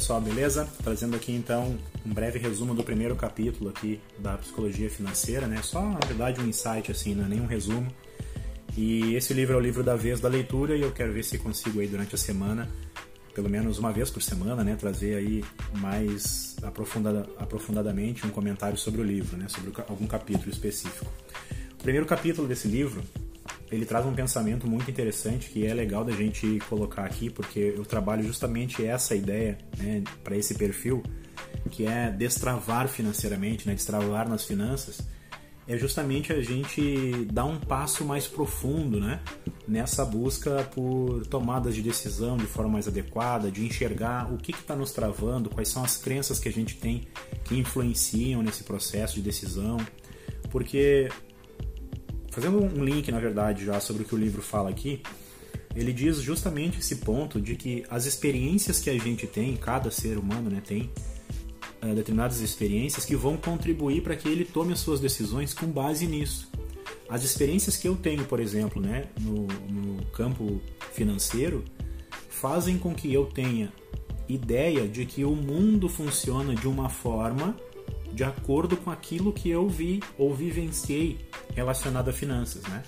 [0.00, 0.66] pessoal, beleza?
[0.82, 5.60] Trazendo aqui então um breve resumo do primeiro capítulo aqui da psicologia financeira, né?
[5.62, 7.86] Só na verdade um insight assim, não é nenhum resumo.
[8.78, 11.36] E esse livro é o livro da vez da leitura e eu quero ver se
[11.36, 12.66] consigo aí durante a semana,
[13.34, 15.44] pelo menos uma vez por semana, né, trazer aí
[15.76, 21.12] mais aprofundada, aprofundadamente um comentário sobre o livro, né, sobre algum capítulo específico.
[21.74, 23.02] O primeiro capítulo desse livro
[23.70, 27.84] ele traz um pensamento muito interessante que é legal da gente colocar aqui, porque eu
[27.84, 31.02] trabalho justamente essa ideia né, para esse perfil,
[31.70, 35.00] que é destravar financeiramente, né, destravar nas finanças,
[35.68, 39.20] é justamente a gente dar um passo mais profundo né,
[39.68, 44.74] nessa busca por tomadas de decisão de forma mais adequada, de enxergar o que está
[44.74, 47.06] nos travando, quais são as crenças que a gente tem
[47.44, 49.76] que influenciam nesse processo de decisão,
[50.50, 51.08] porque
[52.30, 55.02] fazendo um link, na verdade, já sobre o que o livro fala aqui,
[55.74, 60.18] ele diz justamente esse ponto de que as experiências que a gente tem, cada ser
[60.18, 60.90] humano né, tem
[61.80, 66.06] é, determinadas experiências que vão contribuir para que ele tome as suas decisões com base
[66.06, 66.50] nisso.
[67.08, 70.60] As experiências que eu tenho, por exemplo, né, no, no campo
[70.92, 71.64] financeiro,
[72.28, 73.72] fazem com que eu tenha
[74.28, 77.56] ideia de que o mundo funciona de uma forma
[78.12, 81.18] de acordo com aquilo que eu vi ou vivenciei
[81.54, 82.82] relacionado a finanças, né?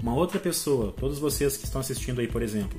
[0.00, 2.78] Uma outra pessoa, todos vocês que estão assistindo aí, por exemplo,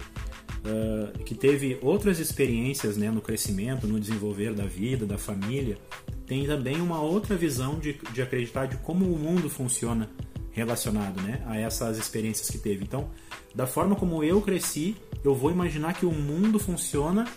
[0.64, 5.78] uh, que teve outras experiências né, no crescimento, no desenvolver da vida, da família,
[6.26, 10.10] tem também uma outra visão de, de acreditar de como o mundo funciona
[10.52, 12.84] relacionado né, a essas experiências que teve.
[12.84, 13.10] Então,
[13.54, 17.28] da forma como eu cresci, eu vou imaginar que o mundo funciona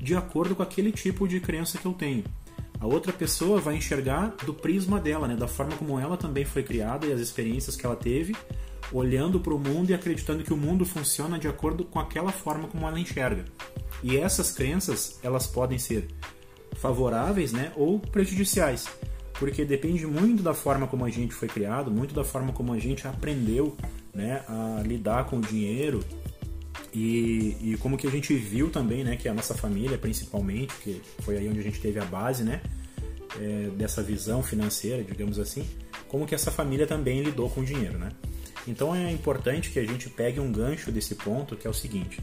[0.00, 2.24] de acordo com aquele tipo de crença que eu tenho
[2.84, 5.34] a outra pessoa vai enxergar do prisma dela, né?
[5.34, 8.36] da forma como ela também foi criada e as experiências que ela teve,
[8.92, 12.68] olhando para o mundo e acreditando que o mundo funciona de acordo com aquela forma
[12.68, 13.46] como ela enxerga.
[14.02, 16.08] E essas crenças, elas podem ser
[16.74, 17.72] favoráveis né?
[17.74, 18.86] ou prejudiciais,
[19.32, 22.78] porque depende muito da forma como a gente foi criado, muito da forma como a
[22.78, 23.74] gente aprendeu
[24.12, 24.44] né?
[24.46, 26.04] a lidar com o dinheiro,
[26.94, 31.02] e, e, como que a gente viu também, né, que a nossa família principalmente, que
[31.22, 32.62] foi aí onde a gente teve a base, né,
[33.40, 35.66] é, dessa visão financeira, digamos assim,
[36.08, 38.10] como que essa família também lidou com o dinheiro, né?
[38.66, 42.20] Então é importante que a gente pegue um gancho desse ponto, que é o seguinte: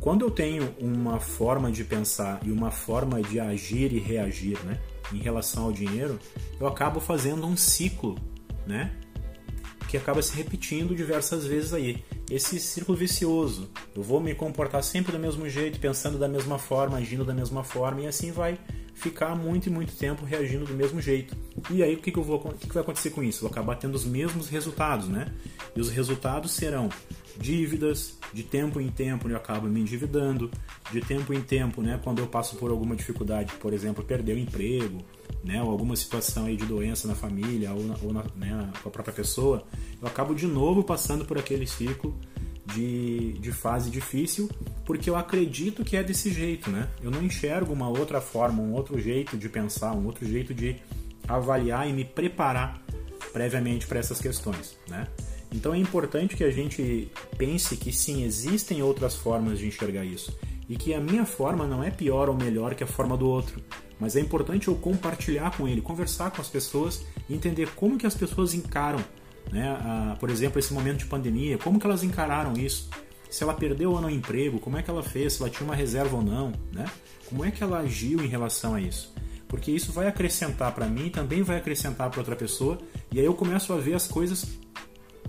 [0.00, 4.80] quando eu tenho uma forma de pensar e uma forma de agir e reagir, né,
[5.12, 6.18] em relação ao dinheiro,
[6.60, 8.16] eu acabo fazendo um ciclo,
[8.66, 8.92] né,
[9.88, 13.70] que acaba se repetindo diversas vezes aí esse círculo vicioso.
[13.94, 17.62] Eu vou me comportar sempre do mesmo jeito, pensando da mesma forma, agindo da mesma
[17.62, 18.58] forma, e assim vai
[18.94, 21.36] ficar muito e muito tempo reagindo do mesmo jeito.
[21.70, 23.38] E aí o que, que, eu vou, o que, que vai acontecer com isso?
[23.38, 25.32] Eu vou acabar tendo os mesmos resultados, né?
[25.74, 26.88] E os resultados serão
[27.38, 30.50] dívidas, de tempo em tempo eu acabo me endividando,
[30.90, 34.38] de tempo em tempo, né, quando eu passo por alguma dificuldade, por exemplo, perder o
[34.38, 34.98] emprego,
[35.42, 38.88] né, ou alguma situação aí de doença na família ou, na, ou na, né, com
[38.88, 39.64] a própria pessoa,
[40.00, 42.14] eu acabo de novo passando por aquele ciclo
[42.66, 44.48] de, de fase difícil,
[44.84, 46.88] porque eu acredito que é desse jeito, né?
[47.02, 50.76] Eu não enxergo uma outra forma, um outro jeito de pensar, um outro jeito de
[51.28, 52.82] avaliar e me preparar
[53.32, 55.06] previamente para essas questões, né?
[55.52, 60.36] Então é importante que a gente pense que sim, existem outras formas de enxergar isso
[60.68, 63.62] e que a minha forma não é pior ou melhor que a forma do outro,
[64.00, 68.14] mas é importante eu compartilhar com ele, conversar com as pessoas entender como que as
[68.14, 68.98] pessoas encaram,
[69.50, 72.88] né, a, por exemplo, esse momento de pandemia, como que elas encararam isso,
[73.32, 75.64] se ela perdeu ou não o emprego, como é que ela fez, se ela tinha
[75.64, 76.84] uma reserva ou não, né?
[77.26, 79.12] Como é que ela agiu em relação a isso?
[79.48, 82.78] Porque isso vai acrescentar para mim, também vai acrescentar para outra pessoa,
[83.10, 84.46] e aí eu começo a ver as coisas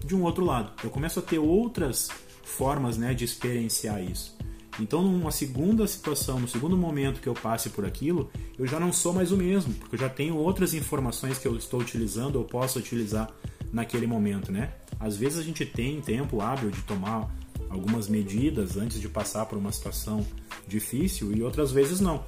[0.04, 0.74] de um outro lado.
[0.84, 2.10] Eu começo a ter outras
[2.44, 4.36] formas né, de experienciar isso.
[4.82, 8.92] Então, numa segunda situação, no segundo momento que eu passe por aquilo, eu já não
[8.92, 12.44] sou mais o mesmo, porque eu já tenho outras informações que eu estou utilizando ou
[12.44, 13.30] posso utilizar
[13.72, 14.74] naquele momento, né?
[15.00, 17.32] Às vezes a gente tem tempo hábil de tomar
[17.74, 20.26] algumas medidas antes de passar por uma situação
[20.68, 22.24] difícil e outras vezes não.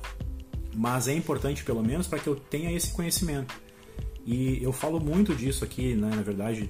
[0.74, 3.56] Mas é importante pelo menos para que eu tenha esse conhecimento.
[4.26, 6.10] E eu falo muito disso aqui, né?
[6.14, 6.70] na verdade,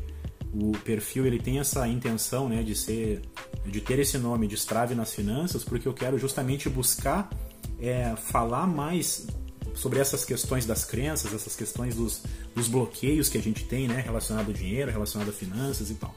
[0.53, 3.21] o perfil ele tem essa intenção né, de ser
[3.65, 7.29] de ter esse nome de Strave nas finanças porque eu quero justamente buscar
[7.79, 9.27] é, falar mais
[9.73, 12.21] sobre essas questões das crenças essas questões dos,
[12.53, 16.15] dos bloqueios que a gente tem né, relacionado ao dinheiro relacionado a finanças e tal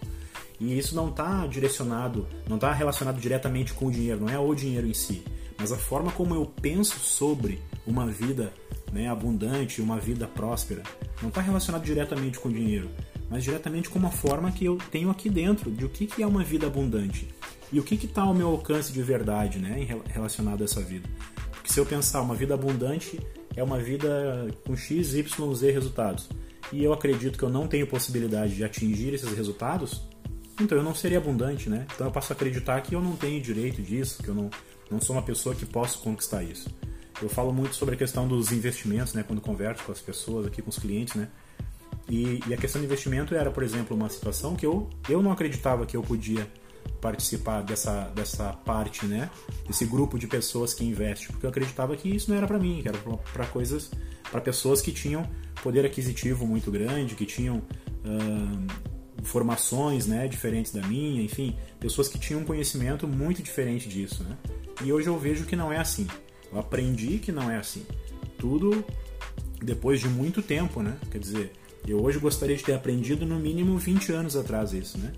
[0.61, 4.55] e isso não está direcionado não está relacionado diretamente com o dinheiro não é o
[4.55, 5.25] dinheiro em si
[5.59, 8.53] mas a forma como eu penso sobre uma vida
[8.93, 10.83] né, abundante uma vida próspera
[11.21, 12.89] não está relacionado diretamente com o dinheiro
[13.31, 16.27] mas diretamente com uma forma que eu tenho aqui dentro de o que, que é
[16.27, 17.29] uma vida abundante
[17.73, 21.09] e o que está ao meu alcance de verdade né, relacionado a essa vida.
[21.51, 23.21] Porque se eu pensar uma vida abundante
[23.55, 26.29] é uma vida com X, Y, Z resultados,
[26.73, 30.03] e eu acredito que eu não tenho possibilidade de atingir esses resultados,
[30.61, 31.87] então eu não seria abundante, né?
[31.95, 34.51] Então eu passo a acreditar que eu não tenho direito disso, que eu não,
[34.91, 36.69] não sou uma pessoa que posso conquistar isso.
[37.21, 39.25] Eu falo muito sobre a questão dos investimentos, né?
[39.27, 41.29] Quando converso com as pessoas aqui, com os clientes, né?
[42.09, 45.31] E, e, a questão do investimento era, por exemplo, uma situação que eu, eu não
[45.31, 46.49] acreditava que eu podia
[47.03, 49.31] participar dessa, dessa parte, né?
[49.67, 52.81] Desse grupo de pessoas que investe, porque eu acreditava que isso não era para mim,
[52.83, 52.99] que era
[53.33, 53.91] para coisas,
[54.31, 55.29] para pessoas que tinham
[55.63, 58.88] poder aquisitivo muito grande, que tinham uh,
[59.23, 64.37] formações, né, diferentes da minha, enfim, pessoas que tinham um conhecimento muito diferente disso, né?
[64.85, 66.06] E hoje eu vejo que não é assim.
[66.53, 67.85] Eu aprendi que não é assim.
[68.38, 68.85] Tudo
[69.61, 70.97] depois de muito tempo, né?
[71.11, 71.53] Quer dizer,
[71.87, 75.12] eu hoje gostaria de ter aprendido no mínimo 20 anos atrás isso, né?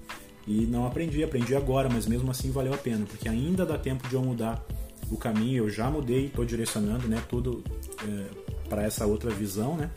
[0.47, 4.09] E não aprendi, aprendi agora, mas mesmo assim valeu a pena, porque ainda dá tempo
[4.09, 4.65] de eu mudar
[5.11, 5.65] o caminho.
[5.65, 7.63] Eu já mudei, estou direcionando, né, tudo
[8.03, 9.91] é, para essa outra visão, né?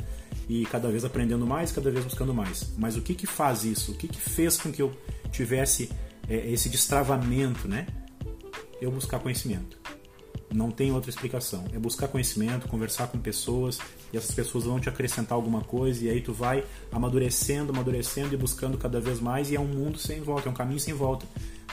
[0.48, 2.74] E cada vez aprendendo mais, cada vez buscando mais.
[2.78, 3.92] Mas o que que faz isso?
[3.92, 4.92] O que que fez com que eu
[5.32, 5.90] tivesse
[6.28, 7.88] é, esse destravamento, né?
[8.82, 9.78] Eu buscar conhecimento.
[10.54, 11.66] Não tem outra explicação.
[11.74, 13.80] É buscar conhecimento, conversar com pessoas,
[14.12, 18.38] e essas pessoas vão te acrescentar alguma coisa, e aí tu vai amadurecendo, amadurecendo e
[18.38, 21.26] buscando cada vez mais, e é um mundo sem volta, é um caminho sem volta.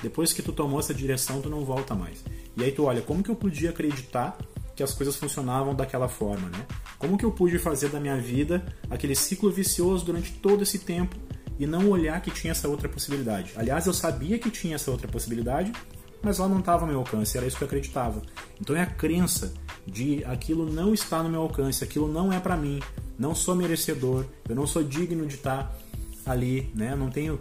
[0.02, 2.24] Depois que tu tomou essa direção, tu não volta mais.
[2.56, 4.38] E aí tu olha, como que eu podia acreditar
[4.80, 6.66] que as coisas funcionavam daquela forma, né?
[6.98, 11.16] Como que eu pude fazer da minha vida aquele ciclo vicioso durante todo esse tempo
[11.58, 13.52] e não olhar que tinha essa outra possibilidade?
[13.56, 15.70] Aliás, eu sabia que tinha essa outra possibilidade,
[16.22, 18.22] mas lá não estava ao meu alcance, era isso que eu acreditava.
[18.58, 19.52] Então é a crença
[19.86, 22.80] de aquilo não está no meu alcance, aquilo não é para mim,
[23.18, 25.76] não sou merecedor, eu não sou digno de estar
[26.24, 26.96] ali, né?
[26.96, 27.38] Não tenho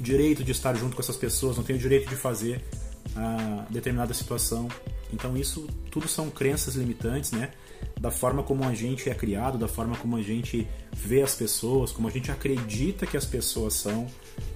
[0.00, 2.60] direito de estar junto com essas pessoas, não tenho direito de fazer
[3.14, 4.68] a determinada situação.
[5.12, 7.50] Então isso tudo são crenças limitantes, né?
[8.00, 11.92] Da forma como a gente é criado, da forma como a gente vê as pessoas,
[11.92, 14.06] como a gente acredita que as pessoas são,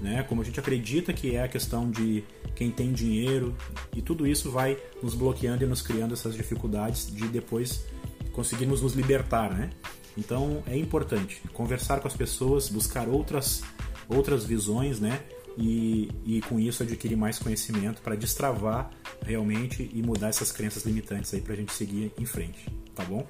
[0.01, 0.23] né?
[0.25, 2.25] Como a gente acredita que é a questão de
[2.55, 3.55] quem tem dinheiro
[3.95, 7.85] e tudo isso vai nos bloqueando e nos criando essas dificuldades de depois
[8.33, 9.71] conseguirmos nos libertar, né?
[10.19, 13.63] Então é importante conversar com as pessoas, buscar outras
[14.09, 15.21] outras visões, né?
[15.61, 18.91] E, e com isso adquirir mais conhecimento para destravar
[19.23, 23.27] realmente e mudar essas crenças limitantes aí para a gente seguir em frente, tá bom?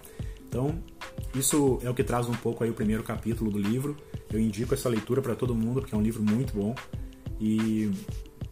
[0.49, 0.81] Então,
[1.35, 3.97] isso é o que traz um pouco aí o primeiro capítulo do livro.
[4.32, 6.75] Eu indico essa leitura para todo mundo porque é um livro muito bom.
[7.41, 7.91] E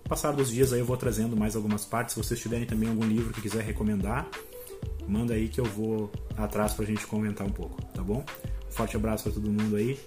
[0.09, 2.15] passar dos dias aí eu vou trazendo mais algumas partes.
[2.15, 4.29] Se vocês tiverem também algum livro que quiser recomendar,
[5.07, 8.25] manda aí que eu vou atrás para a gente comentar um pouco, tá bom?
[8.69, 9.99] Um forte abraço para todo mundo aí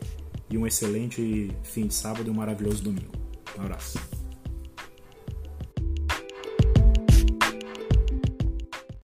[0.50, 3.21] e um excelente fim de sábado e um maravilhoso domingo.
[3.58, 4.21] Um abraço.